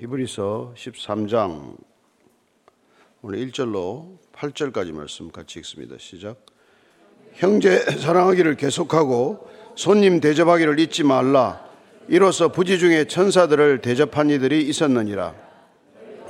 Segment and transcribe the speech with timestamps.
[0.00, 1.76] 히브리서 13장
[3.20, 5.96] 오늘 1절로 8절까지 말씀 같이 읽습니다.
[5.98, 6.36] 시작.
[7.34, 11.64] 형제 사랑하기를 계속하고 손님 대접하기를 잊지 말라.
[12.06, 15.34] 이로써 부지 중에 천사들을 대접한 이들이 있었느니라.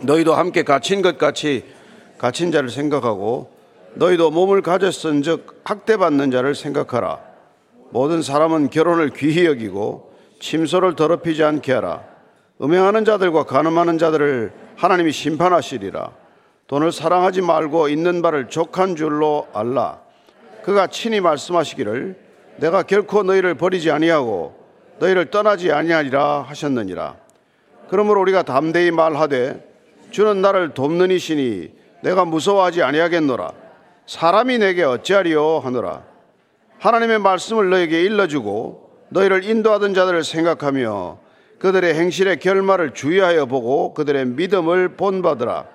[0.01, 1.67] 너희도 함께 갇힌 것 같이
[2.17, 3.53] 갇힌 자를 생각하고
[3.97, 7.21] 너희도 몸을 가졌은즉 학대받는 자를 생각하라.
[7.91, 10.11] 모든 사람은 결혼을 귀히 여기고
[10.41, 12.08] 침소를 더럽히지 않게 하라.
[12.61, 16.11] 음행하는 자들과 가늠하는 자들을 하나님이 심판하시리라.
[16.67, 20.01] 돈을 사랑하지 말고 있는 바를 족한 줄로 알라.
[20.63, 22.17] 그가 친히 말씀하시기를
[22.57, 24.59] 내가 결코 너희를 버리지 아니하고
[24.99, 27.17] 너희를 떠나지 아니하리라 하셨느니라.
[27.89, 29.65] 그러므로 우리가 담대히 말하되
[30.11, 31.73] 주는 나를 돕는 이시니
[32.03, 33.53] 내가 무서워하지 아니하겠노라.
[34.07, 36.03] 사람이 내게 어찌하리요 하노라.
[36.79, 41.28] 하나님의 말씀을 너에게 일러주고 너희를 인도하던 자들을 생각하며
[41.59, 45.69] 그들의 행실의 결말을 주의하여 보고 그들의 믿음을 본받으라.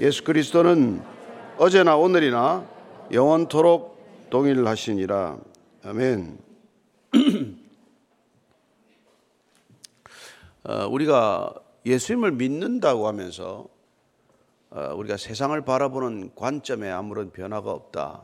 [0.00, 1.02] 예수 그리스도는
[1.56, 2.66] 어제나 오늘이나
[3.12, 5.38] 영원토록 동일하시니라.
[5.84, 6.38] 아멘.
[10.64, 11.54] 어, 우리가
[11.86, 13.68] 예수님을 믿는다고 하면서
[14.70, 18.22] 어, 우리가 세상을 바라보는 관점에 아무런 변화가 없다.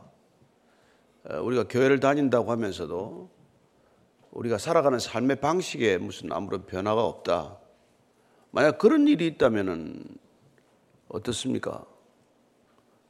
[1.29, 3.34] 어, 우리가 교회를 다닌다고 하면서도
[4.35, 7.57] 우리가 살아가는 삶의 방식에 무슨 아무런 변화가 없다.
[8.51, 10.03] 만약 그런 일이 있다면
[11.07, 11.85] 어떻습니까?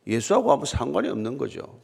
[0.06, 1.80] 예수하고 아무 상관이 없는 거죠.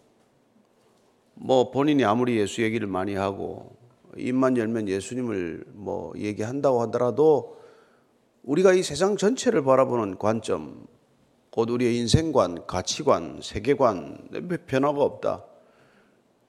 [1.34, 3.76] 뭐 본인이 아무리 예수 얘기를 많이 하고
[4.16, 7.60] 입만 열면 예수님을 뭐 얘기한다고 하더라도
[8.44, 10.86] 우리가 이 세상 전체를 바라보는 관점,
[11.50, 14.28] 곧 우리의 인생관, 가치관, 세계관
[14.68, 15.46] 변화가 없다.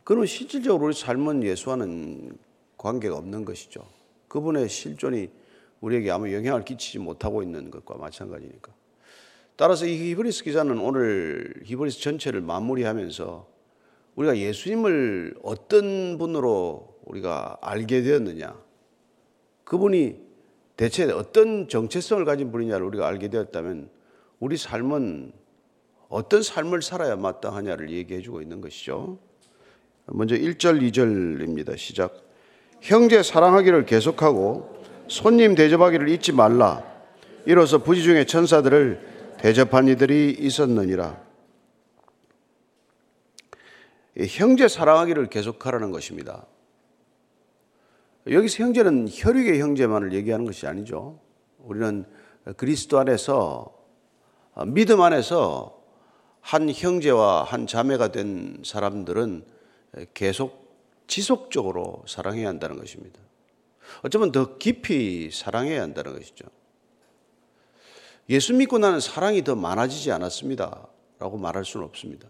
[0.05, 2.37] 그는 실질적으로 우리 삶은 예수와는
[2.83, 3.87] 관계가 없는 것이죠.
[4.29, 5.31] 그분의 실존이
[5.81, 8.73] 우리에게 아무 영향을 끼치지 못하고 있는 것과 마찬가지니까.
[9.57, 13.49] 따라서 이 히브리스 기자는 오늘 히브리스 전체를 마무리하면서
[14.17, 18.61] 우리가 예수님을 어떤 분으로 우리가 알게 되었느냐,
[19.65, 20.21] 그분이
[20.77, 23.91] 대체 어떤 정체성을 가진 분이냐를 우리가 알게 되었다면
[24.41, 25.33] 우리 삶은
[26.09, 29.19] 어떤 삶을 살아야 마땅하냐를 얘기해 주고 있는 것이죠.
[30.07, 31.79] 먼저 1절, 2절입니다.
[31.79, 32.32] 시작.
[32.83, 36.83] 형제 사랑하기를 계속하고 손님 대접하기를 잊지 말라.
[37.47, 41.17] 이로써 부지 중에 천사들을 대접한 이들이 있었느니라.
[44.29, 46.45] 형제 사랑하기를 계속하라는 것입니다.
[48.29, 51.21] 여기서 형제는 혈육의 형제만을 얘기하는 것이 아니죠.
[51.59, 52.05] 우리는
[52.57, 53.73] 그리스도 안에서
[54.67, 55.81] 믿음 안에서
[56.41, 59.45] 한 형제와 한 자매가 된 사람들은
[60.15, 60.62] 계속
[61.13, 63.21] 지속적으로 사랑해야 한다는 것입니다.
[64.03, 66.47] 어쩌면 더 깊이 사랑해야 한다는 것이죠.
[68.31, 70.89] 예수 믿고 나는 사랑이 더 많아지지 않았습니다.
[71.19, 72.29] 라고 말할 수는 없습니다.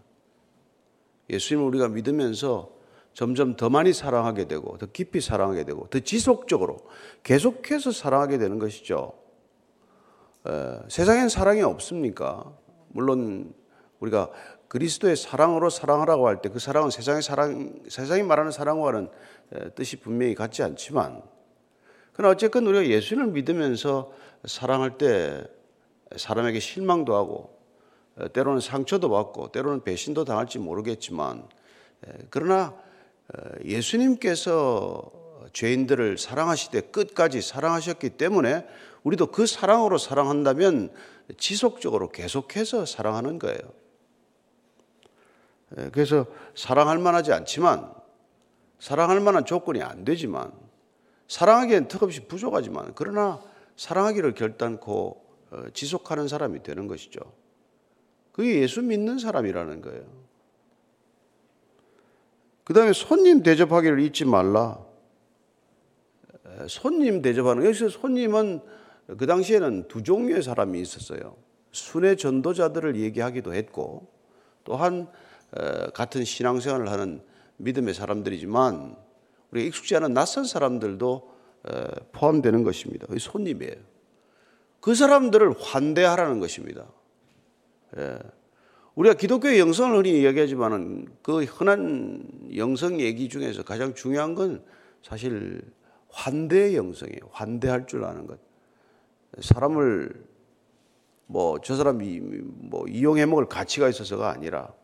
[1.30, 2.72] 예수님을 우리가 믿으면서
[3.14, 6.78] 점점 더 많이 사랑하게 되고, 더 깊이 사랑하게 되고, 더 지속적으로
[7.22, 9.12] 계속해서 사랑하게 되는 것이죠.
[10.48, 10.50] 에,
[10.88, 12.52] 세상엔 사랑이 없습니까?
[12.88, 13.54] 물론
[14.00, 14.30] 우리가
[14.72, 19.10] 그리스도의 사랑으로 사랑하라고 할 때 그 사랑은 세상의 사랑, 세상이 말하는 사랑과는
[19.74, 21.22] 뜻이 분명히 같지 않지만,
[22.14, 24.12] 그러나 어쨌건 우리가 예수님을 믿으면서
[24.46, 25.44] 사랑할 때
[26.16, 27.58] 사람에게 실망도 하고,
[28.32, 31.46] 때로는 상처도 받고, 때로는 배신도 당할지 모르겠지만,
[32.30, 32.74] 그러나
[33.66, 35.10] 예수님께서
[35.52, 38.66] 죄인들을 사랑하시되 끝까지 사랑하셨기 때문에
[39.02, 40.90] 우리도 그 사랑으로 사랑한다면
[41.36, 43.81] 지속적으로 계속해서 사랑하는 거예요.
[45.78, 47.92] 예, 그래서 사랑할 만하지 않지만
[48.78, 50.52] 사랑할 만한 조건이 안 되지만
[51.28, 53.40] 사랑하기엔 턱없이 부족하지만 그러나
[53.76, 57.20] 사랑하기를 결단코 어, 지속하는 사람이 되는 것이죠.
[58.32, 60.04] 그게 예수 믿는 사람이라는 거예요.
[62.64, 64.78] 그 다음에 손님 대접하기를 잊지 말라.
[66.68, 68.60] 손님 대접하는, 여기서 손님은
[69.18, 71.36] 그 당시에는 두 종류의 사람이 있었어요.
[71.72, 74.08] 순회 전도자들을 얘기하기도 했고,
[74.64, 75.08] 또한
[75.94, 77.22] 같은 신앙생활을 하는
[77.58, 78.96] 믿음의 사람들이지만
[79.50, 81.30] 우리가 익숙지 않은 낯선 사람들도
[82.12, 83.06] 포함되는 것입니다.
[83.18, 83.74] 손님이에요.
[84.80, 86.86] 그 사람들을 환대하라는 것입니다.
[88.94, 92.24] 우리가 기독교의 영성을 흔히 얘기하지만은 그 흔한
[92.56, 94.64] 영성 얘기 중에서 가장 중요한 건
[95.02, 95.62] 사실
[96.08, 97.20] 환대의 영성이에요.
[97.30, 98.38] 환대할 줄 아는 것.
[99.40, 100.26] 사람을
[101.26, 104.74] 뭐 저 사람이 뭐 이용해 먹을 가치가 있어서가 아니라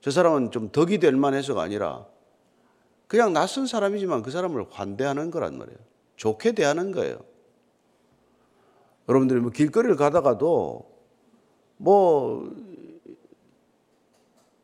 [0.00, 2.06] 저 사람은 좀 덕이 될 만해서가 아니라
[3.06, 5.78] 그냥 낯선 사람이지만 그 사람을 환대하는 거란 말이에요.
[6.16, 7.18] 좋게 대하는 거예요.
[9.08, 10.88] 여러분들이 뭐 길거리를 가다가도
[11.76, 12.54] 뭐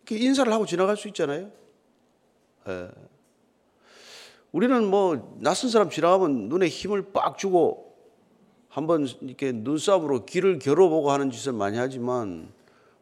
[0.02, 1.50] 이렇게 인사를 하고 지나갈 수 있잖아요.
[2.68, 2.90] 예.
[4.52, 7.96] 우리는 뭐 낯선 사람 지나가면 눈에 힘을 빡 주고
[8.68, 12.52] 한번 이렇게 눈싸움으로 길을 겨뤄보고 하는 짓을 많이 하지만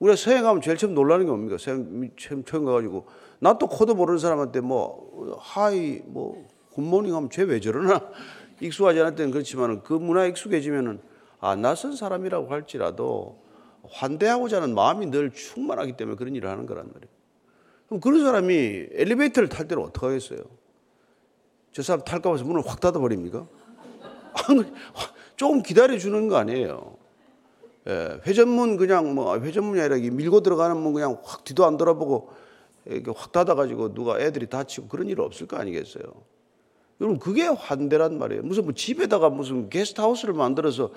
[0.05, 1.57] 우리가 서양 가면 제일 처음 놀라는 게 뭡니까?
[1.59, 3.07] 서양 처음, 처음 가가지고
[3.41, 8.01] 낯도 코도 모르는 사람한테 뭐 hi 뭐 good morning 하면 쟤 왜 저러나
[8.61, 11.01] 익숙하지 않을 때는 그렇지만 그 문화에 익숙해지면은
[11.41, 13.43] 아 낯선 사람이라고 할지라도
[13.89, 17.13] 환대하고자 하는 마음이 늘 충만하기 때문에 그런 일을 하는 거란 말이에요.
[17.87, 18.55] 그럼 그런 사람이
[18.93, 20.41] 엘리베이터를 탈 때는 어떻게 하겠어요?
[21.73, 23.47] 저 사람 탈까 봐서 문을 확 닫아버립니까?
[25.37, 26.94] 조금 기다려주는 거 아니에요.
[27.87, 32.31] 예, 회전문 그냥 뭐 회전문이 아니라 밀고 들어가는 문 그냥 확 뒤도 안 돌아보고
[32.87, 36.05] 이렇게 확 닫아가지고 누가 애들이 다치고 그런 일 없을 거 아니겠어요?
[37.01, 38.43] 여러분 그게 환대란 말이에요.
[38.43, 40.91] 무슨 뭐 집에다가 무슨 게스트하우스를 만들어서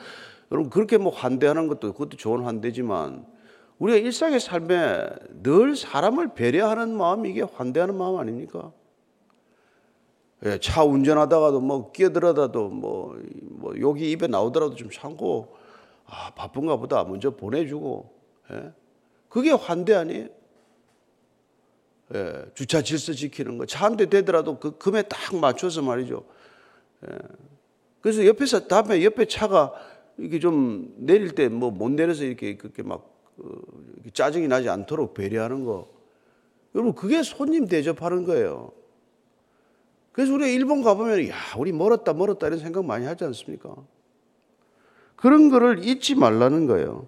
[0.52, 3.26] 여러분 그렇게 뭐 환대하는 것도 그것도 좋은 환대지만
[3.80, 5.10] 우리가 일상의 삶에
[5.44, 8.72] 늘 사람을 배려하는 마음이 이게 환대하는 마음 아닙니까?
[10.46, 15.56] 예, 차 운전하다가도 뭐 끼어들어다도 뭐, 뭐 욕이 입에 나오더라도 좀 참고
[16.08, 18.14] 아 바쁜가 보다 먼저 보내주고
[18.52, 18.72] 예?
[19.30, 20.28] 그게 환대 아니에요?
[22.16, 23.66] 예, 주차 질서 지키는 거.
[23.66, 26.24] 차 한 대 되더라도 그 금에 딱 맞춰서 말이죠.
[27.06, 27.18] 예.
[28.02, 29.74] 그래서 옆에서 다음에 옆에 차가
[30.18, 33.50] 이렇게 좀 내릴 때 뭐 못 내려서 이렇게 그렇게 막 어,
[34.14, 35.90] 짜증이 나지 않도록 배려하는 거.
[36.76, 38.72] 여러분 그게 손님 대접하는 거예요.
[40.14, 43.76] 그래서 우리가 일본 가보면 야 우리 멀었다 멀었다 이런 생각 많이 하지 않습니까?
[45.18, 47.08] 그런 거를 잊지 말라는 거예요.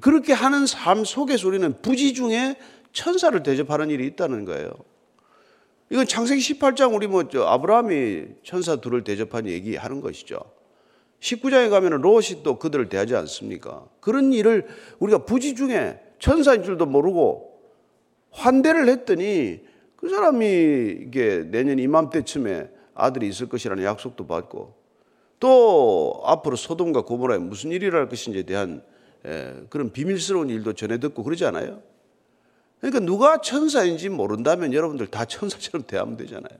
[0.00, 2.56] 그렇게 하는 삶 속에서 우리는 부지 중에
[2.92, 4.70] 천사를 대접하는 일이 있다는 거예요.
[5.90, 10.38] 이건 창세기 18장 우리 뭐 아브라함이 천사 둘을 대접한 얘기하는 것이죠.
[11.20, 13.86] 19장에 가면 롯이 또 그들을 대하지 않습니까?
[14.00, 14.66] 그런 일을
[14.98, 17.60] 우리가 부지 중에 천사인 줄도 모르고
[18.30, 19.60] 환대를 했더니
[19.96, 20.44] 그 사람이
[21.06, 24.83] 이게 내년 이맘때쯤에 아들이 있을 것이라는 약속도 받고
[25.44, 28.82] 또 앞으로 소돔과 고모라에 무슨 일이 일어날 것인지에 대한
[29.68, 31.82] 그런 비밀스러운 일도 전해 듣고 그러지 않아요?
[32.80, 36.58] 그러니까 누가 천사인지 모른다면 여러분들 다 천사처럼 대하면 되잖아요.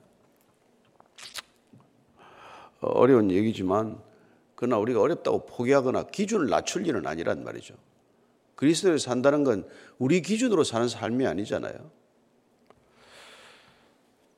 [2.82, 3.98] 어, 어려운 얘기지만
[4.54, 7.74] 그러나 우리가 어렵다고 포기하거나 기준을 낮출 일은 아니란 말이죠.
[8.54, 9.66] 그리스도를 산다는 건
[9.98, 11.90] 우리 기준으로 사는 삶이 아니잖아요.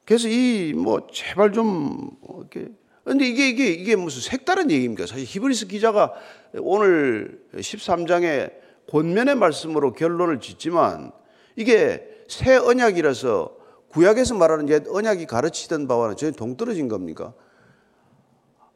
[0.04, 2.70] 그래서 이 뭐 제발 좀 이렇게
[3.06, 5.06] 근데 이게 이게 이게 무슨 색다른 얘기입니까?
[5.06, 6.12] 사실 히브리스 기자가
[6.58, 8.52] 오늘 13장의
[8.90, 11.12] 권면의 말씀으로 결론을 짓지만
[11.54, 13.56] 이게 새 언약이라서
[13.90, 17.32] 구약에서 말하는 옛 언약이 가르치던 바와는 전혀 동떨어진 겁니까?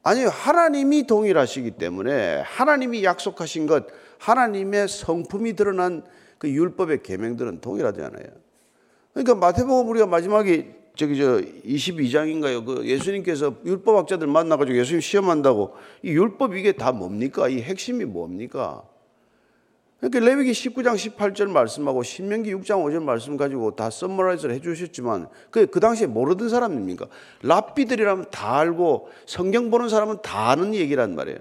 [0.05, 0.29] 아니요.
[0.29, 3.87] 하나님이 동일하시기 때문에 하나님이 약속하신 것,
[4.19, 6.05] 하나님의 성품이 드러난
[6.39, 8.27] 그 율법의 계명들은 동일하잖아요.
[9.13, 12.63] 그러니까 마태복음 우리가 마지막에 저기 저 22장인가요?
[12.63, 17.49] 그 예수님께서 율법학자들 만나가지고 예수님 시험한다고 이 율법 이게 다 뭡니까?
[17.49, 18.83] 이 핵심이 뭡니까?
[19.99, 25.69] 그러니까 레위기 19장 18절 말씀하고 신명기 6장 5절 말씀 가지고 다 썸머라이즈를 해 주셨지만 그,
[25.69, 27.07] 그 당시에 모르던 사람입니까?
[27.45, 31.39] 랍비들이라면 다 알고 성경 보는 사람은 다 아는 얘기란 말이에요.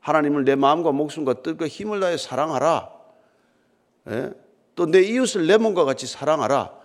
[0.00, 2.90] 하나님을 내 마음과 목숨과 뜻과 힘을 다해 사랑하라.
[4.10, 4.32] 예?
[4.74, 6.84] 또내 이웃을 내 몸과 같이 사랑하라.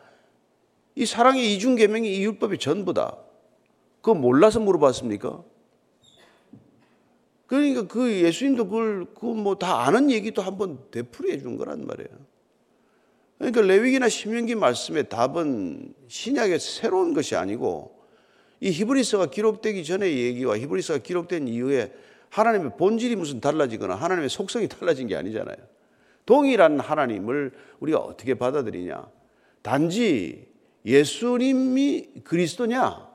[1.02, 3.18] 이 사랑의 이중 계명이 이 율법이 전부다.
[4.02, 5.44] 그거 몰라서 물어봤습니까?
[7.48, 12.10] 그러니까 그 예수님도 그걸 그 뭐 다 아는 얘기도 한번 되풀이해 준 거란 말이에요.
[13.40, 18.00] 그러니까 레위기나 신명기 말씀의 답은 신약의 새로운 것이 아니고
[18.60, 21.92] 이 히브리서가 기록되기 전의 얘기와 히브리서가 기록된 이후에
[22.30, 25.58] 하나님의 본질이 무슨 달라지거나 하나님의 속성이 달라진 게 아니잖아요.
[26.28, 29.10] 동일한 하나님을 우리가 어떻게 받아들이냐?
[29.64, 30.51] 단지
[30.86, 33.10] 예수님이 그리스도냐?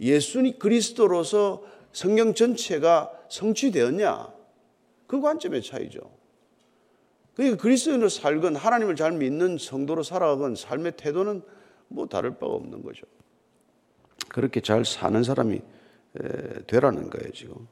[0.00, 1.62] 예수님 그리스도로서
[1.92, 4.32] 성경 전체가 성취되었냐?
[5.06, 6.00] 그 관점의 차이죠.
[7.34, 11.42] 그러니까 그리스도인으로 살건 하나님을 잘 믿는 성도로 살아가건 삶의 태도는
[11.88, 13.06] 뭐 다를 바가 없는 거죠.
[14.28, 15.60] 그렇게 잘 사는 사람이
[16.66, 17.68] 되라는 거예요, 지금.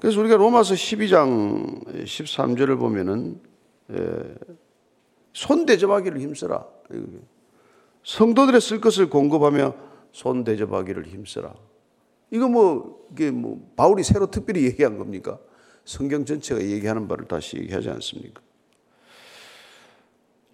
[0.00, 3.40] 그래서 우리가 로마서 12장 13절을 보면은
[5.32, 6.66] 손 대접하기를 힘써라.
[8.04, 9.74] 성도들의 쓸 것을 공급하며
[10.12, 11.54] 손 대접하기를 힘써라.
[12.30, 15.38] 이거 뭐, 이게 뭐, 바울이 새로 특별히 얘기한 겁니까?
[15.84, 18.40] 성경 전체가 얘기하는 바를 다시 얘기하지 않습니까?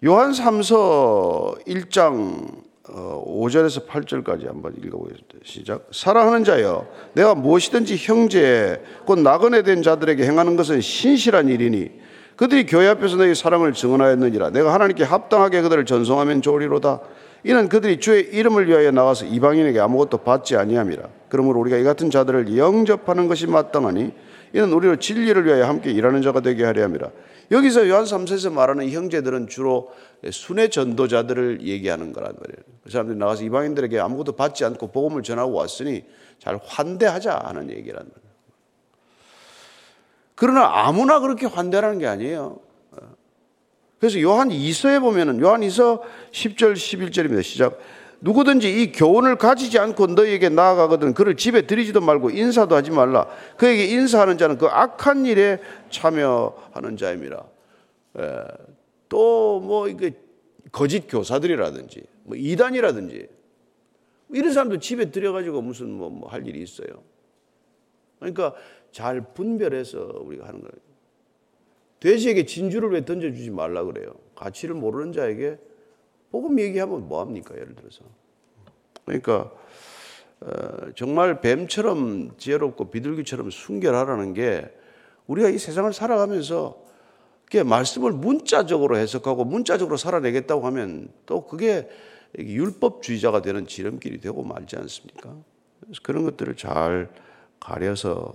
[0.05, 5.39] 요한 3서 1장 5절에서 8절까지 한번 읽어보겠습니다.
[5.43, 5.87] 시작.
[5.91, 11.91] 사랑하는 자여, 내가 무엇이든지 형제, 곧 나그네 된 자들에게 행하는 것은 신실한 일이니
[12.39, 14.51] 그들이 교회 앞에서 너희 사랑을 증언하였느니라.
[14.51, 17.01] 내가 하나님께 합당하게 그들을 전송하면 좋으리로다.
[17.43, 21.03] 이는 그들이 주의 이름을 위하여 나와서 이방인에게 아무것도 받지 아니함이라.
[21.27, 24.13] 그러므로 우리가 이 같은 자들을 영접하는 것이 마땅하니
[24.53, 27.09] 이는 우리로 진리를 위하여 함께 일하는 자가 되게 하려 함이라.
[27.51, 29.91] 여기서 요한 3세에서 말하는 형제들은 주로
[30.31, 32.79] 순회 전도자들을 얘기하는 거란 말이에요.
[32.85, 36.05] 그 사람들이 나가서 이방인들에게 아무것도 받지 않고 복음을 전하고 왔으니
[36.39, 38.28] 잘 환대하자 하는 얘기란 말이에요.
[40.39, 42.59] 그러나 아무나 그렇게 환대하는 게 아니에요.
[43.99, 47.43] 그래서 요한 2서에 보면은 요한 2서 10절 11절입니다.
[47.43, 47.77] 시작.
[48.21, 53.27] 누구든지 이 교훈을 가지지 않고 너에게 나아가거든 그를 집에 들이지도 말고 인사도 하지 말라.
[53.57, 57.45] 그에게 인사하는 자는 그 악한 일에 참여하는 자입니다.
[59.09, 60.11] 또 뭐 이게
[60.71, 63.27] 거짓 교사들이라든지 뭐 이단이라든지
[64.29, 66.87] 이런 사람도 집에 들여가지고 무슨 뭐 할 일이 있어요.
[68.19, 68.53] 그러니까
[68.91, 70.73] 잘 분별해서 우리가 하는 거예요.
[71.99, 74.13] 돼지에게 진주를 왜 던져주지 말라 그래요?
[74.35, 75.57] 가치를 모르는 자에게
[76.31, 77.55] 복음 얘기하면 뭐 합니까?
[77.55, 78.03] 예를 들어서.
[79.05, 79.51] 그러니까
[80.41, 84.73] 어, 정말 뱀처럼 지혜롭고 비둘기처럼 순결하라는 게
[85.27, 86.81] 우리가 이 세상을 살아가면서
[87.45, 91.89] 그게 말씀을 문자적으로 해석하고 문자적으로 살아내겠다고 하면 또 그게
[92.37, 95.35] 율법주의자가 되는 지름길이 되고 말지 않습니까?
[95.81, 97.09] 그래서 그런 것들을 잘
[97.59, 98.33] 가려서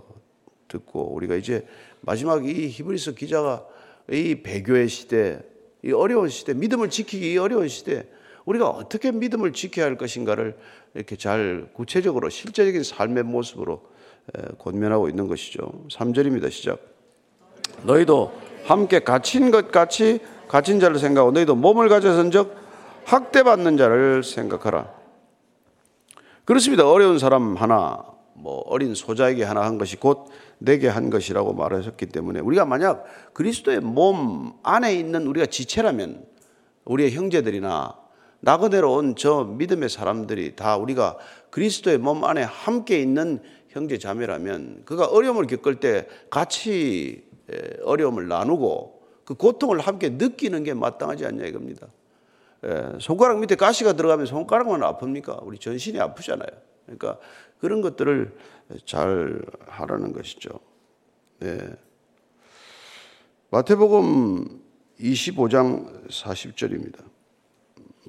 [0.69, 1.67] 듣고 우리가 이제
[2.01, 3.65] 마지막 이 히브리서 기자가
[4.11, 5.41] 이 배교의 시대
[5.85, 8.07] 이 어려운 시대, 믿음을 지키기 어려운 시대,
[8.47, 10.57] 우리가 어떻게 믿음을 지켜야 할 것인가를
[10.95, 13.83] 이렇게 잘 구체적으로 실제적인 삶의 모습으로
[14.59, 15.85] 권면하고 있는 것이죠.
[15.91, 16.51] 3절입니다.
[16.51, 16.81] 시작.
[17.83, 18.33] 너희도
[18.65, 22.57] 함께 갇힌 것 같이 갇힌 자를 생각하고 너희도 몸을 가져선 적
[23.05, 24.91] 학대받는 자를 생각하라.
[26.47, 26.89] 그렇습니다.
[26.89, 32.41] 어려운 사람 하나, 뭐 어린 소자에게 하나 한 것이 곧 내게 한 것이라고 말하셨기 때문에
[32.41, 36.25] 우리가 만약 그리스도의 몸 안에 있는 우리가 지체라면
[36.85, 37.99] 우리의 형제들이나
[38.41, 41.17] 나그네로 온 저 믿음의 사람들이 다 우리가
[41.51, 47.25] 그리스도의 몸 안에 함께 있는 형제 자매라면 그가 어려움을 겪을 때 같이
[47.85, 51.89] 어려움을 나누고 그 고통을 함께 느끼는 게 마땅하지 않냐 이겁니다.
[53.01, 55.45] 손가락 밑에 가시가 들어가면 손가락만 아픕니까?
[55.47, 56.49] 우리 전신이 아프잖아요.
[56.85, 57.19] 그러니까
[57.61, 58.37] 그런 것들을
[58.85, 60.51] 잘 하라는 것이죠.
[61.41, 61.59] 네.
[63.51, 64.61] 마태복음
[65.01, 66.99] 25장 40절입니다.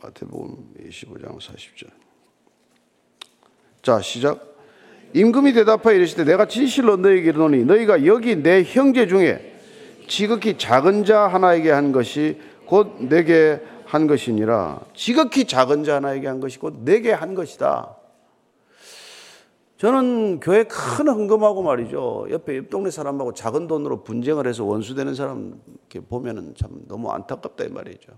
[0.02, 1.90] 마태복음 25장 40절.
[3.82, 4.56] 자, 시작.
[5.14, 9.54] 임금이 대답하여 이르시되 내가 진실로 너희에게 이르노니 너희가 여기 내 형제 중에
[10.08, 14.82] 지극히 작은 자 하나에게 한 것이 곧 내게 한 것이니라.
[14.94, 17.95] 지극히 작은 자 하나에게 한 것이 곧 내게 한 것이다.
[19.78, 22.28] 저는 교회 큰 헌금하고 말이죠.
[22.30, 27.66] 옆에 옆 동네 사람하고 작은 돈으로 분쟁을 해서 원수되는 사람 이렇게 보면은 참 너무 안타깝다
[27.66, 28.14] 이 말이죠.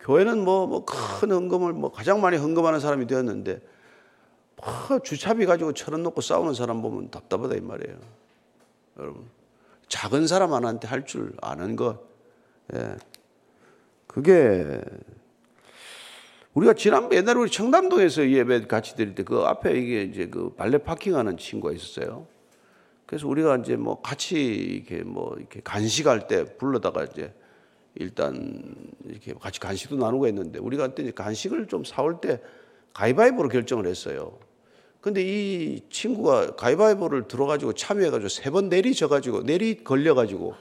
[0.00, 3.60] 교회는 뭐, 뭐 큰 헌금을 뭐 가장 많이 헌금하는 사람이 되었는데
[4.56, 7.96] 뭐 주차비 가지고 천 원 놓고 싸우는 사람 보면 답답하다 이 말이에요.
[8.98, 9.26] 여러분.
[9.88, 11.98] 작은 사람 하나한테 할 줄 아는 것.
[12.74, 12.96] 예.
[14.06, 14.80] 그게
[16.58, 20.78] 우리가 지난번 옛날에 우리 청담동에서 예배 같이 드릴 때 그 앞에 이게 이제 그 발레
[20.78, 22.26] 파킹하는 친구가 있었어요.
[23.06, 27.32] 그래서 우리가 이제 뭐 같이 이렇게 뭐 이렇게 간식할 때 불러다가 이제
[27.94, 28.74] 일단
[29.04, 32.40] 이렇게 같이 간식도 나누고 했는데 우리가 그때 간식을 좀 사올 때
[32.94, 34.38] 가위바위보로 결정을 했어요.
[35.00, 40.54] 근데 이 친구가 가위바위보를 들어가지고 참여해가지고 세 번 내리져가지고 내리 걸려가지고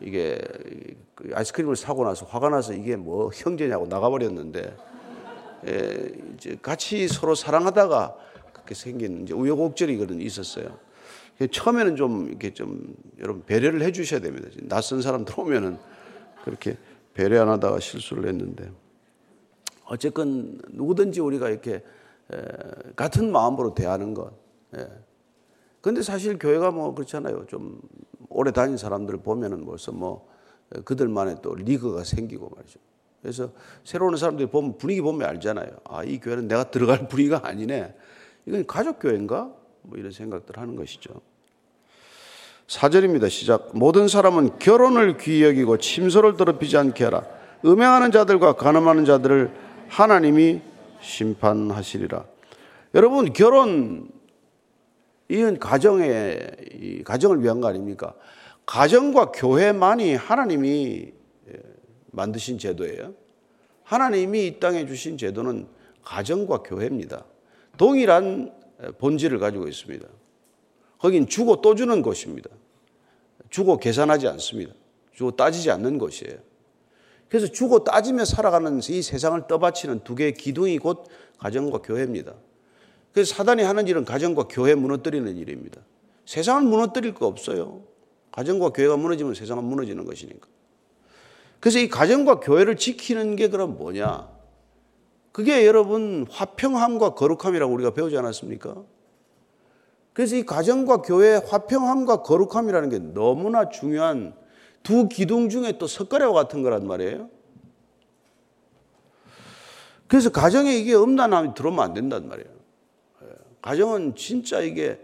[0.00, 0.40] 이게
[1.14, 4.87] 그 아이스크림을 사고 나서 화가 나서 이게 뭐 형제냐고 나가버렸는데 예, 이제
[6.62, 8.16] 같이 서로 사랑하다가
[8.52, 10.78] 그렇게 생긴 이제 우여곡절이 그런 있었어요.
[11.50, 14.48] 처음에는 좀 이렇게 좀 여러분 배려를 해 주셔야 됩니다.
[14.62, 15.78] 낯선 사람 들어오면은
[16.44, 16.76] 그렇게
[17.14, 18.70] 배려 안 하다가 실수를 했는데
[19.84, 21.82] 어쨌건 누구든지 우리가 이렇게
[22.96, 24.32] 같은 마음으로 대하는 것.
[25.80, 27.46] 그런데 사실 교회가 뭐 그렇잖아요.
[27.46, 27.80] 좀
[28.28, 30.28] 오래 다닌 사람들 보면은 벌써 뭐
[30.84, 32.78] 그들만의 또 리그가 생기고 말이죠.
[33.22, 33.50] 그래서
[33.84, 35.68] 새로 오는 사람들이 보면 분위기 보면 알잖아요.
[35.84, 37.94] 아, 이 교회는 내가 들어갈 분위기가 아니네.
[38.46, 39.50] 이건 가족 교회인가?
[39.82, 41.20] 뭐 이런 생각들 하는 것이죠.
[42.68, 43.28] 사절입니다.
[43.28, 43.70] 시작.
[43.74, 47.24] 모든 사람은 결혼을 귀히 여기고 침소를 더럽히지 않게 하라.
[47.64, 49.50] 음행하는 자들과 가늠하는 자들을
[49.88, 50.60] 하나님이
[51.00, 52.24] 심판하시리라.
[52.94, 54.08] 여러분, 결혼,
[55.28, 58.14] 이건 가정의, 가정을 위한 거 아닙니까?
[58.66, 61.12] 가정과 교회만이 하나님이
[62.10, 63.14] 만드신 제도예요.
[63.84, 65.66] 하나님이 이 땅에 주신 제도는
[66.04, 67.24] 가정과 교회입니다.
[67.76, 68.52] 동일한
[68.98, 70.06] 본질을 가지고 있습니다.
[70.98, 72.50] 거긴 주고 또 주는 곳입니다.
[73.50, 74.72] 주고 계산하지 않습니다.
[75.12, 76.38] 주고 따지지 않는 곳이에요.
[77.28, 81.06] 그래서 주고 따지며 살아가는 이 세상을 떠받치는 두 개의 기둥이 곧
[81.38, 82.34] 가정과 교회입니다.
[83.12, 85.80] 그래서 사단이 하는 일은 가정과 교회 무너뜨리는 일입니다.
[86.24, 87.82] 세상을 무너뜨릴 거 없어요.
[88.32, 90.46] 가정과 교회가 무너지면 세상은 무너지는 것이니까.
[91.60, 94.28] 그래서 이 가정과 교회를 지키는 게 그럼 뭐냐?
[95.32, 98.82] 그게 여러분 화평함과 거룩함이라고 우리가 배우지 않았습니까?
[100.12, 104.34] 그래서 이 가정과 교회의 화평함과 거룩함이라는 게 너무나 중요한
[104.82, 107.28] 두 기둥 중에 또 석가래와 같은 거란 말이에요.
[110.06, 112.50] 그래서 가정에 이게 음란함이 들어오면 안 된단 말이에요.
[113.22, 113.26] 예.
[113.60, 114.98] 가정은 진짜 이게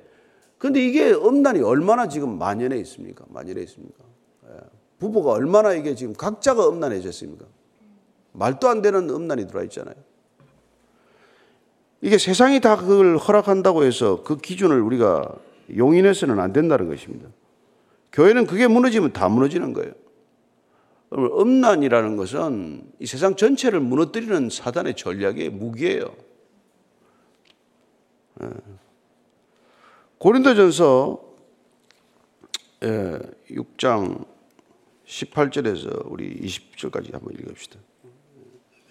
[0.59, 3.25] 근데 이게 음란이 얼마나 지금 만연해 있습니까?
[3.29, 4.04] 만연해 있습니까?
[5.05, 5.07] 예.
[5.07, 7.45] 부부가 얼마나 이게 지금 각자가 음란해졌습니까?
[8.33, 9.95] 말도 안 되는 음란이 들어와 있잖아요.
[12.01, 15.35] 이게 세상이 다 그걸 허락한다고 해서 그 기준을 우리가
[15.77, 17.29] 용인해서는 안 된다는 것입니다.
[18.13, 19.93] 교회는 그게 무너지면 다 무너지는 거예요.
[21.13, 26.15] 음란이라는 것은 이 세상 전체를 무너뜨리는 사단의 전략의 무기예요.
[28.43, 28.49] 예.
[30.19, 31.21] 고린도전서
[32.81, 34.34] 6장 예,
[35.07, 37.79] 18절에서 우리 20절까지 한번 읽읍시다.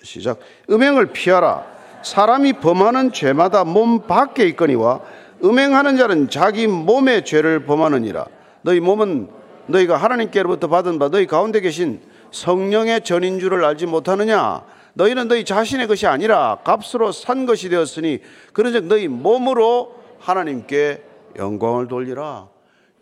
[0.03, 0.39] 시작.
[0.69, 1.65] 음행을 피하라.
[2.03, 5.01] 사람이 범하는 죄마다 몸 밖에 있거니와
[5.43, 8.25] 음행하는 자는 자기 몸의 죄를 범하느니라.
[8.61, 9.29] 너희 몸은
[9.67, 12.01] 너희가 하나님께로부터 받은 바 너희 가운데 계신
[12.31, 14.63] 성령의 전인 줄을 알지 못하느냐?
[14.93, 18.19] 너희는 너희 자신의 것이 아니라 값으로 산 것이 되었으니
[18.53, 21.03] 그런즉 너희 몸으로 하나님께
[21.37, 22.52] 영광을 돌리라.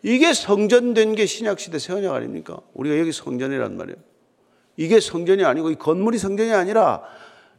[0.02, 2.58] 이게 성전된 게 신약시대 새 언약 아닙니까?
[2.74, 3.96] 우리가 여기 성전이란 말이에요.
[4.76, 7.02] 이게 성전이 아니고 이 건물이 성전이 아니라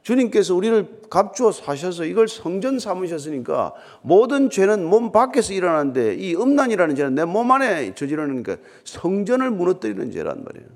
[0.01, 7.15] 주님께서 우리를 값주어 사셔서 이걸 성전 삼으셨으니까 모든 죄는 몸 밖에서 일어나는데 이 음란이라는 죄는
[7.15, 10.67] 내 몸 안에 저지르는 그 성전을 무너뜨리는 죄란 말이에요.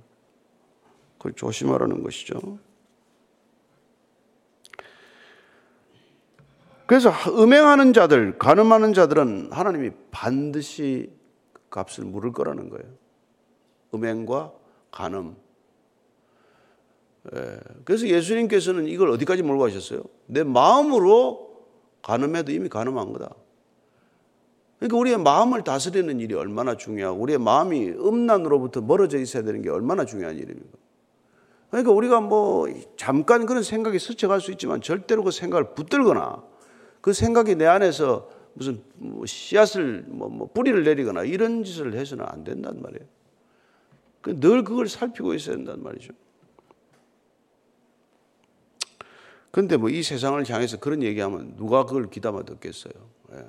[1.18, 2.60] 그걸 조심하라는 것이죠.
[6.86, 11.17] 그래서 음행하는 자들, 가늠하는 자들은 하나님이 반드시
[11.70, 12.86] 값을 물을 거라는 거예요.
[13.94, 14.54] 음행과
[14.92, 15.36] 간음.
[17.36, 17.60] 예.
[17.84, 20.04] 그래서 예수님께서는 이걸 어디까지 몰고 가셨어요?
[20.28, 21.66] 내 마음으로
[22.04, 23.34] 간음해도 이미 간음한 거다.
[24.80, 30.06] 그러니까 우리의 마음을 다스리는 일이 얼마나 중요하고 우리의 마음이 음란으로부터 멀어져 있어야 되는 게 얼마나
[30.06, 30.78] 중요한 일입니까?
[31.70, 36.44] 그러니까 우리가 뭐 잠깐 그런 생각이 스쳐갈 수 있지만 절대로 그 생각을 붙들거나
[37.02, 42.44] 그 생각이 내 안에서 무슨 뭐 씨앗을 뭐, 뭐 뿌리를 내리거나 이런 짓을 해서는 안
[42.44, 43.06] 된단 말이에요.
[44.22, 46.14] 그늘 그걸 살피고 있어야 된단 말이죠.
[49.52, 52.94] 근데 뭐 이 세상을 향해서 그런 얘기하면 누가 그걸 귀담아 듣겠어요.
[53.34, 53.46] 예.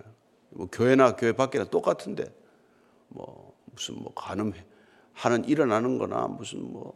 [0.50, 2.26] 뭐 교회나 교회 밖이나 똑같은데
[3.08, 6.92] 뭐 무슨 뭐 가늠하는 일어나는 거나 무슨 뭐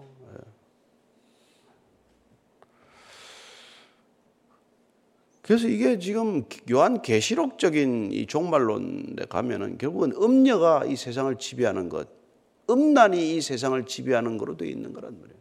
[5.42, 12.08] 그래서 이게 지금 요한 계시록적인 이 종말론에 가면은 결국은 음녀가 이 세상을 지배하는 것,
[12.70, 15.38] 음란이 이 세상을 지배하는 거로 되어 있는 거란 말이에요.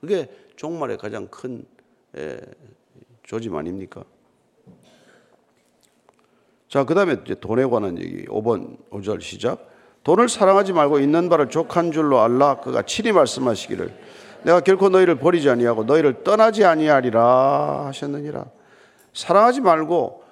[0.00, 1.64] 그게 종말의 가장 큰
[2.16, 2.40] 에,
[3.22, 4.04] 조짐 아닙니까?
[6.68, 8.26] 자, 그 다음에 이제 돈에 관한 얘기.
[8.26, 9.70] 5번, 5절 시작.
[10.02, 12.60] 돈을 사랑하지 말고 있는 바를 족한 줄로 알라.
[12.60, 13.94] 그가 친히 말씀하시기를
[14.44, 18.57] 내가 결코 너희를 버리지 아니하고 너희를 떠나지 아니하리라 하셨느니라.
[19.18, 20.24] 사랑하지 말고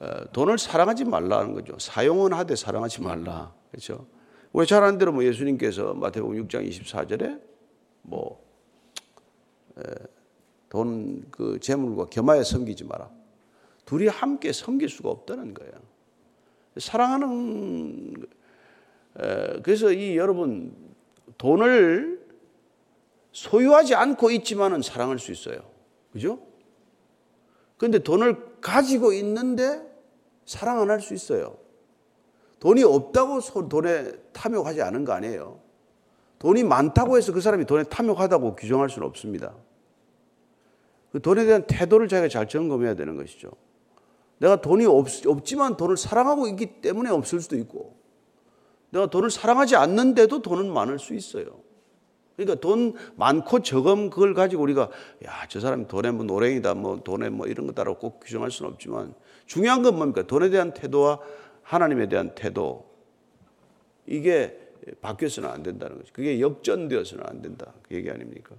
[0.00, 1.78] 어, 돈을 사랑하지 말라는 거죠.
[1.78, 3.54] 사용은 하되 사랑하지 말라.
[3.70, 4.06] 그렇죠?
[4.52, 7.40] 우리 잘 아는 대로 뭐 예수님께서 마태복음 6장 24절에
[8.02, 8.52] 뭐
[10.68, 13.10] 돈 그 재물과 겸하여 섬기지 마라.
[13.84, 15.72] 둘이 함께 섬길 수가 없다는 거예요.
[16.78, 18.14] 사랑하는
[19.62, 20.74] 그래서 이 여러분
[21.36, 22.26] 돈을
[23.32, 25.60] 소유하지 않고 있지만은 사랑할 수 있어요.
[26.12, 26.38] 그죠?
[27.82, 29.82] 그런데 돈을 가지고 있는데
[30.46, 31.58] 사랑 안 할 수 있어요.
[32.60, 35.58] 돈이 없다고 돈에 탐욕하지 않은 거 아니에요.
[36.38, 39.56] 돈이 많다고 해서 그 사람이 돈에 탐욕하다고 규정할 수는 없습니다.
[41.10, 43.50] 그 돈에 대한 태도를 자기가 잘 점검해야 되는 것이죠.
[44.38, 47.96] 내가 돈이 없, 없지만 돈을 사랑하고 있기 때문에 없을 수도 있고,
[48.90, 51.61] 내가 돈을 사랑하지 않는데도 돈은 많을 수 있어요.
[52.44, 54.90] 그러니까 돈 많고 적음 그걸 가지고 우리가
[55.26, 58.70] 야, 저 사람이 돈에 뭐 노랭이다, 뭐 돈에 뭐 이런 거 따라 꼭 규정할 수는
[58.72, 59.14] 없지만
[59.46, 60.22] 중요한 건 뭡니까?
[60.26, 61.20] 돈에 대한 태도와
[61.62, 62.90] 하나님에 대한 태도.
[64.06, 64.58] 이게
[65.00, 66.12] 바뀌어서는 안 된다는 거죠.
[66.12, 67.72] 그게 역전되어서는 안 된다.
[67.82, 68.56] 그 얘기 아닙니까?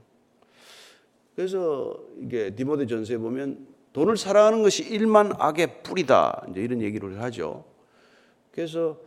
[1.35, 6.45] 그래서 이게 디모데 전서에 보면 돈을 사랑하는 것이 일만 악의 뿌리다.
[6.49, 7.65] 이제 이런 얘기를 하죠.
[8.51, 8.97] 그래서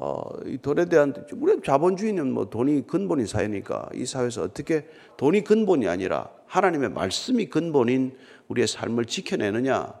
[0.00, 5.88] 어, 이 돈에 대한 우리 자본주의는 뭐 돈이 근본인 사회니까 이 사회에서 어떻게 돈이 근본이
[5.88, 9.92] 아니라 하나님의 말씀이 근본인 우리의 삶을 지켜내느냐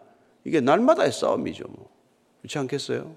[0.44, 1.64] 이게 날마다의 싸움이죠.
[1.68, 1.90] 뭐.
[2.42, 3.16] 그렇지 않겠어요?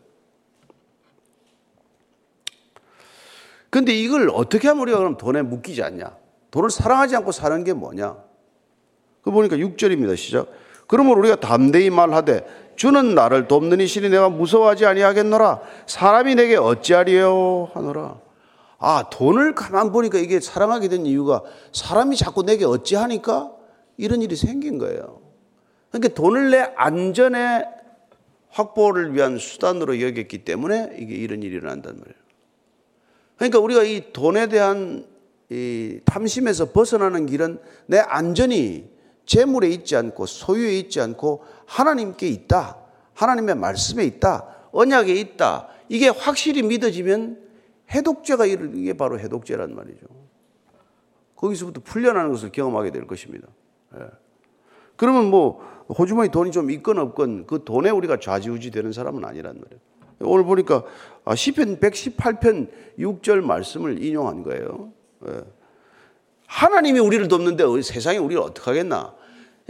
[3.70, 6.18] 근데 이걸 어떻게 하면 우리가 그럼 돈에 묶이지 않냐?
[6.50, 8.18] 돈을 사랑하지 않고 사는 게 뭐냐?
[9.22, 10.18] 그 보니까 6절입니다.
[10.18, 10.50] 시작.
[10.92, 15.62] 그러면 우리가 담대히 말하되 주는 나를 돕는 이시니 내가 무서워하지 아니하겠노라.
[15.88, 18.20] 사람이 내게 어찌하리요 하노라.
[18.78, 23.54] 아, 돈을 가만 보니까 이게 사랑하게 된 이유가 사람이 자꾸 내게 어찌하니까
[23.96, 25.22] 이런 일이 생긴 거예요.
[25.92, 27.66] 그러니까 돈을 내 안전의
[28.50, 32.22] 확보를 위한 수단으로 여겼기 때문에 이게 이런 일이 일어난단 말이에요.
[33.38, 35.06] 그러니까 우리가 이 돈에 대한
[35.50, 38.92] 이 탐심에서 벗어나는 길은 내 안전이
[39.32, 42.76] 재물에 있지 않고 소유에 있지 않고 하나님께 있다.
[43.14, 44.46] 하나님의 말씀에 있다.
[44.74, 45.70] 언약에 있다.
[45.88, 47.40] 이게 확실히 믿어지면
[47.92, 50.06] 해독제가 이게 바로 해독제란 말이죠.
[51.38, 53.48] 거기서부터 풀려나는 것을 경험하게 될 것입니다.
[53.96, 54.02] 예.
[54.98, 59.82] 그러면 뭐 호주머니 돈이 좀 있건 없건 그 돈에 우리가 좌지우지 되는 사람은 아니란 말이에요.
[60.24, 60.84] 오늘 보니까
[61.24, 64.92] 아, 시편 118편 6절 말씀을 인용한 거예요.
[65.30, 65.42] 예.
[66.48, 69.21] 하나님이 우리를 돕는데 세상이 우리를 어떻게 하겠나?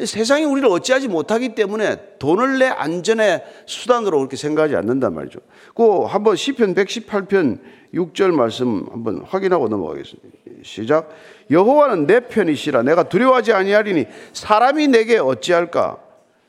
[0.05, 5.39] 세상이 우리를 어찌하지 못하기 때문에 돈을 내 안전의 수단으로 그렇게 생각하지 않는단 말이죠.
[5.75, 7.59] 그 한번 시편 118편
[7.93, 10.29] 6절 말씀 한번 확인하고 넘어가겠습니다.
[10.63, 11.09] 시작.
[11.49, 15.97] 여호와는 내 편이시라 내가 두려워하지 아니하리니 사람이 내게 어찌할까?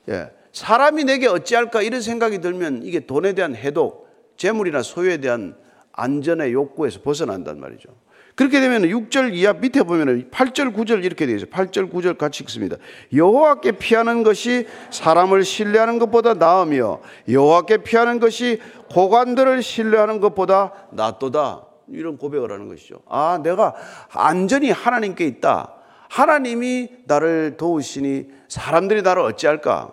[0.09, 0.31] 예.
[0.53, 5.57] 사람이 내게 어찌할까 이런 생각이 들면 이게 돈에 대한 해독, 재물이나 소유에 대한
[5.93, 7.89] 안전의 욕구에서 벗어난단 말이죠.
[8.35, 11.51] 그렇게 되면 6절 이하 밑에 보면 8절 9절 이렇게 되어 있어요.
[11.51, 12.77] 8절 9절 같이 읽습니다.
[13.15, 21.67] 여호와께 피하는 것이 사람을 신뢰하는 것보다 나으며 여호와께 피하는 것이 고관들을 신뢰하는 것보다 낫도다.
[21.89, 23.01] 이런 고백을 하는 것이죠.
[23.07, 23.75] 아, 내가
[24.13, 25.75] 안전히 하나님께 있다.
[26.09, 29.93] 하나님이 나를 도우시니 사람들이 나를 어찌할까?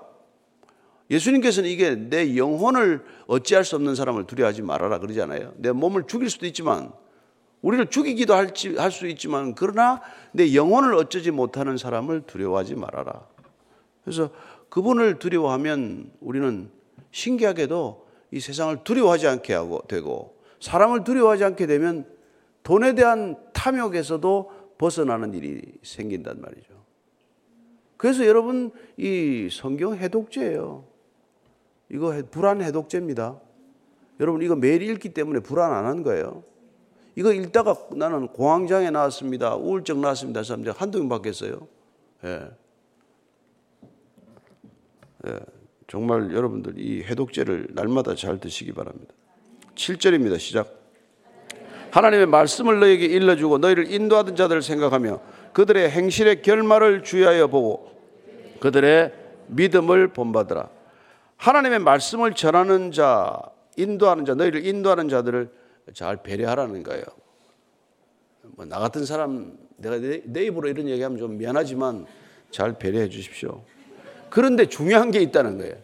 [1.11, 5.53] 예수님께서는 이게 내 영혼을 어찌할 수 없는 사람을 두려워하지 말아라 그러잖아요.
[5.57, 6.91] 내 몸을 죽일 수도 있지만
[7.61, 13.27] 우리를 죽이기도 할수 있지만 그러나 내 영혼을 어쩌지 못하는 사람을 두려워하지 말아라.
[14.03, 14.29] 그래서
[14.69, 16.69] 그분을 두려워하면 우리는
[17.11, 22.05] 신기하게도 이 세상을 두려워하지 않게 하고 되고 사람을 두려워하지 않게 되면
[22.63, 26.79] 돈에 대한 탐욕에서도 벗어나는 일이 생긴단 말이죠.
[27.97, 30.85] 그래서 여러분 이 성경 해독제예요.
[31.89, 33.37] 이거 불안 해독제입니다.
[34.21, 36.43] 여러분 이거 매일 읽기 때문에 불안 안 한 거예요.
[37.15, 39.55] 이거 읽다가 나는 공황장애 나왔습니다.
[39.55, 40.43] 우울증 나왔습니다.
[40.43, 41.67] 사람들 한두 명 받겠어요.
[42.25, 42.49] 예.
[45.27, 45.39] 예.
[45.87, 49.13] 정말 여러분들 이 해독제를 날마다 잘 드시기 바랍니다.
[49.75, 50.39] 7절입니다.
[50.39, 50.79] 시작.
[51.91, 55.19] 하나님의 말씀을 너에게 일러주고 너희를 인도하던 자들을 생각하며
[55.53, 57.89] 그들의 행실의 결말을 주의하여 보고
[58.59, 59.11] 그들의
[59.47, 60.69] 믿음을 본받으라.
[61.37, 63.41] 하나님의 말씀을 전하는 자,
[63.77, 65.49] 인도하는 자, 너희를 인도하는 자들을
[65.93, 67.03] 잘 배려하라는 거예요.
[68.41, 72.05] 뭐 나 같은 사람 내가 내, 내 입으로 이런 얘기하면 좀 미안하지만
[72.51, 73.63] 잘 배려해 주십시오.
[74.29, 75.75] 그런데 중요한 게 있다는 거예요.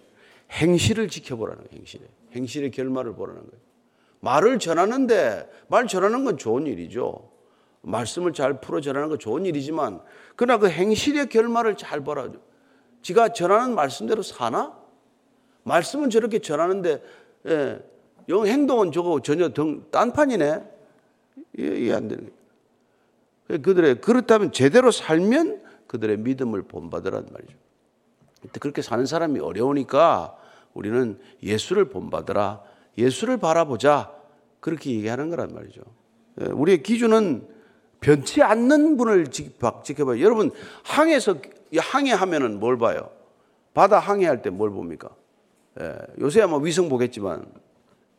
[0.51, 1.77] 행실을 지켜보라는 거예요.
[1.79, 2.03] 행실에.
[2.33, 3.65] 행실의 결말을 보라는 거예요.
[4.19, 7.31] 말을 전하는데 말 전하는 건 좋은 일이죠.
[7.81, 10.01] 말씀을 잘 풀어 전하는 건 좋은 일이지만
[10.35, 12.29] 그러나 그 행실의 결말을 잘 보라.
[13.03, 14.75] 지가 전하는 말씀대로 사나?
[15.63, 17.03] 말씀은 저렇게 전하는데
[17.47, 17.79] 예,
[18.29, 20.63] 영 행동은 저거 전혀 등, 딴판이네.
[21.57, 22.31] 이해 안 되는.
[23.47, 27.53] 그들의 그렇다면 제대로 살면 그들의 믿음을 본받으란 말이죠.
[28.59, 30.35] 그렇게 사는 사람이 어려우니까
[30.73, 32.61] 우리는 예수를 본받으라.
[32.97, 34.11] 예수를 바라보자.
[34.59, 35.81] 그렇게 얘기하는 거란 말이죠.
[36.41, 37.47] 예, 우리의 기준은
[38.01, 40.21] 변치 않는 분을 지켜봐요.
[40.21, 40.51] 여러분,
[40.83, 41.35] 항해에서,
[41.77, 43.09] 항해하면은 뭘 봐요?
[43.73, 45.09] 바다 항해할 때 뭘 봅니까?
[45.79, 47.45] 예, 요새 아마 위성 보겠지만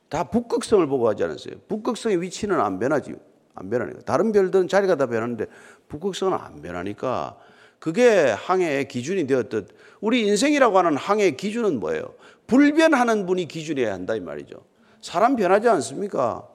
[0.09, 1.55] 다 북극성을 보고 하지 않았어요.
[1.69, 3.14] 북극성의 위치는 안 변하지.
[3.55, 4.01] 안 변하니까.
[4.03, 5.47] 다른 별들은 자리가 다 변하는데
[5.88, 7.37] 북극성은 안 변하니까
[7.79, 9.69] 그게 항해의 기준이 되었듯
[10.01, 12.14] 우리 인생이라고 하는 항해의 기준은 뭐예요?
[12.47, 14.64] 불변하는 분이 기준이어야 한다 이 말이죠.
[15.01, 16.47] 사람 변하지 않습니까?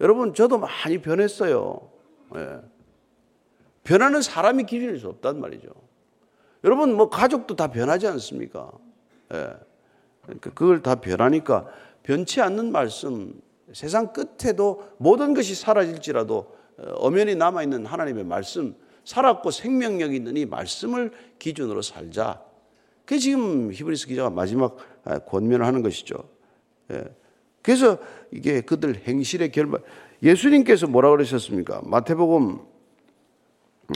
[0.00, 1.90] 여러분 저도 많이 변했어요.
[2.36, 2.60] 예.
[3.84, 5.68] 변하는 사람이 기준일 수 없단 말이죠.
[6.64, 8.70] 여러분 뭐 가족도 다 변하지 않습니까?
[9.32, 9.50] 예.
[10.22, 11.66] 그러니까 그걸 다 변하니까
[12.02, 13.40] 변치 않는 말씀,
[13.72, 16.36] 세상 끝에도 모든 것이 사라질지라도
[16.78, 22.42] 어, 엄연히 남아있는 하나님의 말씀, 살았고 생명력이 있는 이 말씀을 기준으로 살자.
[23.04, 26.16] 그게 지금 히브리스 기자가 마지막 아, 권면을 하는 것이죠.
[26.92, 27.04] 예.
[27.62, 27.98] 그래서
[28.30, 29.82] 이게 그들 행실의 결말.
[30.22, 31.82] 예수님께서 뭐라 그러셨습니까?
[31.84, 32.60] 마태복음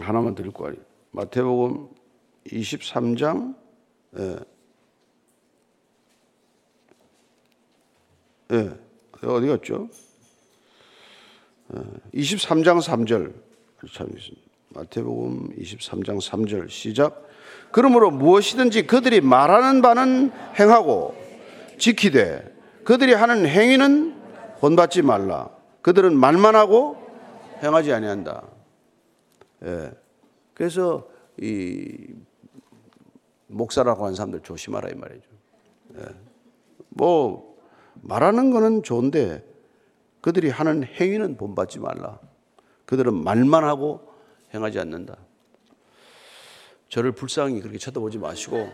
[0.02, 0.74] 하나만 드릴 거아요
[1.12, 1.88] 마태복음
[2.46, 3.54] 23장
[8.52, 8.57] 예.
[8.57, 9.26] 예.
[9.26, 9.88] 어디 갔죠?
[12.14, 13.33] 23장 3절
[13.92, 14.09] 참
[14.70, 17.26] 마태복음 23장 3절 시작.
[17.70, 21.14] 그러므로 무엇이든지 그들이 말하는 바는 행하고
[21.78, 22.54] 지키되
[22.85, 24.14] 그들이 하는 행위는
[24.61, 25.50] 본받지 말라.
[25.83, 26.96] 그들은 말만 하고
[27.62, 28.46] 행하지 아니한다.
[29.64, 29.90] 예.
[30.54, 31.09] 그래서
[31.40, 32.14] 이
[33.46, 35.28] 목사라고 하는 사람들 조심하라 이 말이죠.
[35.98, 36.02] 예.
[36.90, 37.53] 뭐
[38.02, 39.44] 말하는 거는 좋은데
[40.20, 42.18] 그들이 하는 행위는 본받지 말라.
[42.87, 44.00] 그들은 말만 하고
[44.52, 45.16] 행하지 않는다.
[46.88, 48.70] 저를 불쌍히 그렇게 쳐다보지 마시고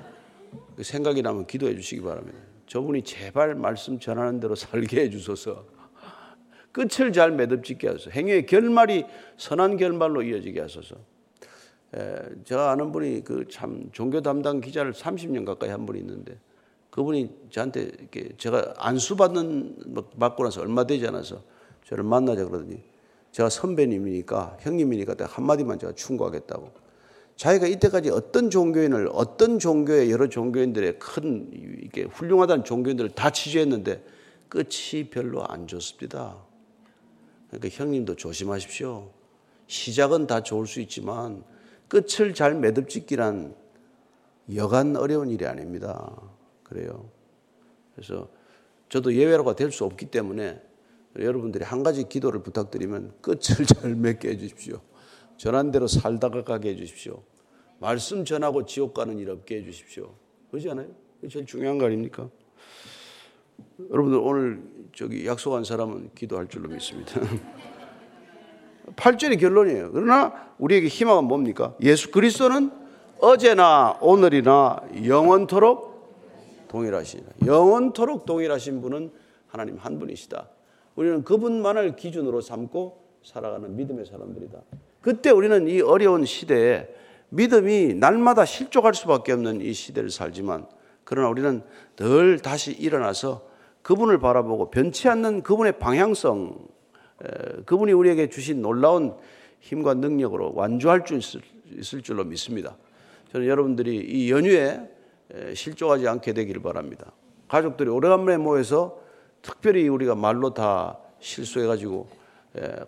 [0.76, 2.38] 그 생각이 나면 기도해 주시기 바랍니다.
[2.66, 5.64] 저분이 제발 말씀 전하는 대로 살게 해 주소서.
[6.72, 8.10] 끝을 잘 매듭짓게 하소서.
[8.10, 9.04] 행위의 결말이
[9.38, 10.96] 선한 결말로 이어지게 하소서.
[11.96, 16.38] 에, 제가 아는 분이 그 참 종교 담당 기자를 30년 가까이 한 분이 있는데
[16.90, 21.42] 그분이 저한테 이렇게 제가 안수받는 뭐 받고 나서 얼마 되지 않아서
[21.86, 22.82] 저를 만나자 그러더니
[23.32, 26.72] 제가 선배님이니까 형님이니까 한마디만 제가 충고하겠다고.
[27.36, 31.48] 자기가 이때까지 어떤 종교인을 어떤 종교의 여러 종교인들의 큰
[31.82, 34.04] 이게 훌륭하다는 종교인들을 다 취재했는데
[34.48, 36.36] 끝이 별로 안 좋습니다.
[37.48, 39.10] 그러니까 형님도 조심하십시오.
[39.68, 41.44] 시작은 다 좋을 수 있지만
[41.88, 43.54] 끝을 잘 매듭짓기란
[44.54, 46.12] 여간 어려운 일이 아닙니다.
[46.70, 47.10] 그래요.
[47.94, 48.28] 그래서
[48.88, 50.60] 저도 예외로가 될 수 없기 때문에
[51.18, 54.80] 여러분들이 한 가지 기도를 부탁드리면 끝을 잘 맺게 해주십시오.
[55.36, 57.22] 전한 대로 살다가 가게 해주십시오.
[57.78, 60.14] 말씀 전하고 지옥 가는 일 없게 해주십시오.
[60.50, 60.88] 그렇지 않아요?
[61.16, 62.28] 그게 제일 중요한 거 아닙니까?
[63.90, 64.62] 여러분들 오늘
[64.94, 67.20] 저기 약속한 사람은 기도할 줄로 믿습니다.
[68.96, 69.92] 8절이 결론이에요.
[69.92, 71.74] 그러나 우리에게 희망은 뭡니까?
[71.82, 72.70] 예수 그리스도는
[73.20, 75.89] 어제나 오늘이나 영원토록
[76.70, 79.10] 동일하시니 영원토록 동일하신 분은
[79.48, 80.48] 하나님 한 분이시다.
[80.94, 84.58] 우리는 그분만을 기준으로 삼고 살아가는 믿음의 사람들이다.
[85.00, 86.88] 그때 우리는 이 어려운 시대에
[87.30, 90.66] 믿음이 날마다 실족할 수밖에 없는 이 시대를 살지만
[91.04, 91.62] 그러나 우리는
[91.96, 93.48] 늘 다시 일어나서
[93.82, 96.68] 그분을 바라보고 변치 않는 그분의 방향성,
[97.64, 99.16] 그분이 우리에게 주신 놀라운
[99.60, 101.40] 힘과 능력으로 완주할 수
[101.78, 102.76] 있을 줄로 믿습니다.
[103.32, 104.80] 저는 여러분들이 이 연휴에
[105.54, 107.12] 실족하지 않게 되기를 바랍니다.
[107.48, 109.00] 가족들이 오래간만에 모여서
[109.42, 112.08] 특별히 우리가 말로 다 실수해가지고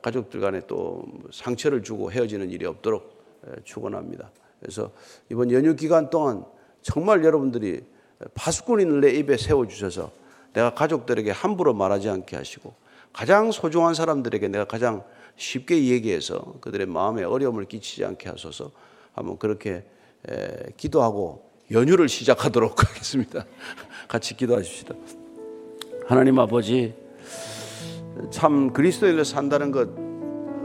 [0.02, 3.22] 가족들 간에 또 상처를 주고 헤어지는 일이 없도록
[3.64, 4.30] 축원합니다.
[4.60, 4.90] 그래서
[5.30, 6.44] 이번 연휴 기간 동안
[6.82, 7.84] 정말 여러분들이
[8.34, 10.12] 파수꾼인을 내 입에 세워 주셔서
[10.52, 12.74] 내가 가족들에게 함부로 말하지 않게 하시고
[13.12, 15.04] 가장 소중한 사람들에게 내가 가장
[15.36, 18.70] 쉽게 얘기해서 그들의 마음에 어려움을 끼치지 않게 하소서
[19.12, 19.84] 한번 그렇게
[20.76, 23.44] 기도하고 연휴를 시작하도록 하겠습니다.
[24.08, 24.94] 같이 기도하십시다.
[26.06, 26.94] 하나님 아버지,
[28.30, 29.88] 참 그리스도인으로 산다는 것,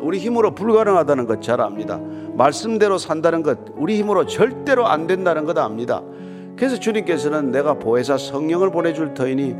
[0.01, 1.97] 우리 힘으로 불가능하다는 것 잘 압니다.
[2.35, 6.03] 말씀대로 산다는 것, 우리 힘으로 절대로 안 된다는 것 압니다.
[6.55, 9.55] 그래서 주님께서는 내가 보혜사 성령을 보내줄 터이니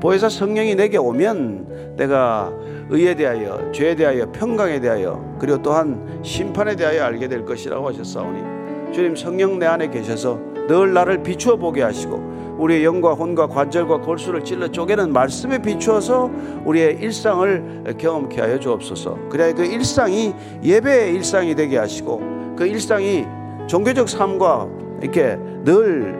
[0.00, 2.52] 보혜사 성령이 내게 오면 내가
[2.90, 8.55] 의에 대하여 죄에 대하여 평강에 대하여 그리고 또한 심판에 대하여 알게 될 것이라고 하셨사오니
[8.96, 14.42] 주님 성령 내 안에 계셔서 늘 나를 비추어 보게 하시고 우리의 영과 혼과 관절과 골수를
[14.42, 16.30] 찔러 쪼개는 말씀에 비추어서
[16.64, 19.28] 우리의 일상을 경험케 하여 주옵소서.
[19.28, 20.32] 그래야 그 일상이
[20.64, 23.26] 예배의 일상이 되게 하시고 그 일상이
[23.66, 24.66] 종교적 삶과
[25.02, 26.16] 이렇게 늘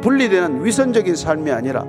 [0.00, 1.84] 분리되는 위선적인 삶이 아니라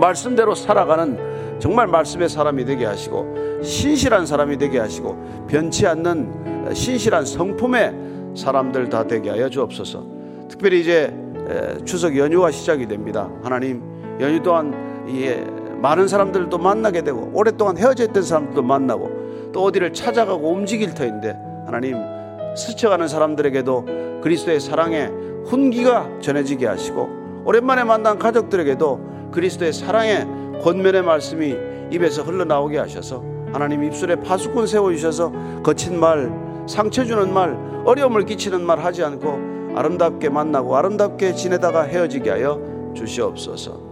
[0.00, 8.09] 말씀대로 살아가는 정말 말씀의 사람이 되게 하시고 신실한 사람이 되게 하시고 변치 않는 신실한 성품의
[8.34, 10.04] 사람들 다 되게 하여 주옵소서.
[10.48, 11.14] 특별히 이제
[11.84, 13.30] 추석 연휴가 시작이 됩니다.
[13.42, 13.82] 하나님
[14.20, 14.74] 연휴 동안
[15.80, 21.96] 많은 사람들도 만나게 되고 오랫동안 헤어져 있던 사람들도 만나고 또 어디를 찾아가고 움직일 터인데 하나님
[22.56, 25.10] 스쳐가는 사람들에게도 그리스도의 사랑의
[25.46, 30.26] 훈기가 전해지게 하시고 오랜만에 만난 가족들에게도 그리스도의 사랑의
[30.62, 31.56] 권면의 말씀이
[31.90, 36.30] 입에서 흘러나오게 하셔서 하나님 입술에 파수꾼 세워주셔서 거친 말,
[36.70, 43.90] 상처 주는 말, 어려움을 끼치는 말 하지 않고 아름답게 만나고 아름답게 지내다가 헤어지게 하여 주시옵소서.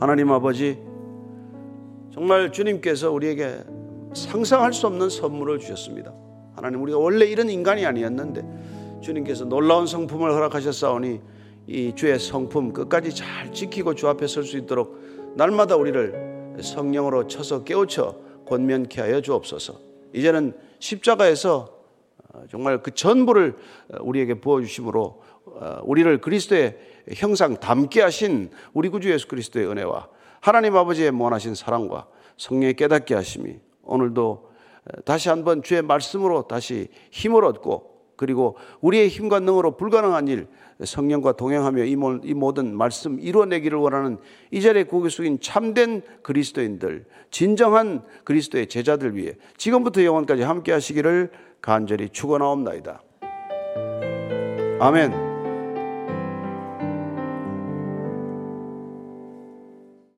[0.00, 0.80] 하나님 아버지,
[2.12, 3.58] 정말 주님께서 우리에게
[4.14, 6.12] 상상할 수 없는 선물을 주셨습니다.
[6.56, 11.20] 하나님 우리가 원래 이런 인간이 아니었는데 주님께서 놀라운 성품을 허락하셨사오니
[11.68, 14.98] 이 주의 성품 끝까지 잘 지키고 주 앞에 설 수 있도록
[15.36, 18.16] 날마다 우리를 성령으로 쳐서 깨우쳐
[18.48, 19.74] 권면케 하여 주옵소서.
[20.14, 21.68] 이제는 십자가에서
[22.32, 23.56] 어, 정말 그 전부를
[24.00, 26.78] 우리에게 부어 주심으로 어, 우리를 그리스도의
[27.14, 30.08] 형상 담게 하신 우리 구주 예수 그리스도의 은혜와
[30.40, 34.50] 하나님 아버지의 무한하신 사랑과 성령의 깨닫게 하심이 오늘도
[35.06, 40.48] 다시 한번 주의 말씀으로 다시 힘을 얻고 그리고 우리의 힘과 능으로 불가능한 일
[40.82, 44.18] 성령과 동행하며 이 모든 말씀 이루어내기를 원하는
[44.50, 52.08] 이 자리에 고개 숙인 참된 그리스도인들 진정한 그리스도의 제자들 위해 지금부터 영원까지 함께 하시기를 간절히
[52.10, 53.02] 축원하옵나이다.
[54.80, 55.33] 아멘.